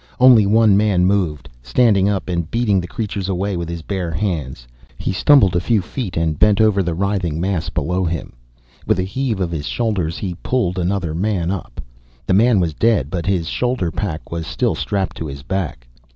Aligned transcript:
Only 0.19 0.47
one 0.47 0.75
man 0.75 1.05
moved, 1.05 1.47
standing 1.61 2.09
up 2.09 2.27
and 2.27 2.49
beating 2.49 2.81
the 2.81 2.87
creatures 2.87 3.29
away 3.29 3.55
with 3.55 3.69
his 3.69 3.83
bare 3.83 4.09
hands. 4.09 4.67
He 4.97 5.11
stumbled 5.13 5.55
a 5.55 5.59
few 5.59 5.79
feet 5.83 6.17
and 6.17 6.39
bent 6.39 6.59
over 6.59 6.81
the 6.81 6.95
writhing 6.95 7.39
mass 7.39 7.69
below 7.69 8.03
him. 8.05 8.33
With 8.87 8.97
a 8.97 9.03
heave 9.03 9.39
of 9.39 9.51
his 9.51 9.67
shoulders 9.67 10.17
he 10.17 10.33
pulled 10.41 10.79
another 10.79 11.13
man 11.13 11.51
up. 11.51 11.79
The 12.25 12.33
man 12.33 12.59
was 12.59 12.73
dead 12.73 13.11
but 13.11 13.27
his 13.27 13.47
shoulder 13.47 13.91
pack 13.91 14.31
was 14.31 14.47
still 14.47 14.73
strapped 14.73 15.17
to 15.17 15.27
his 15.27 15.43
back. 15.43 15.85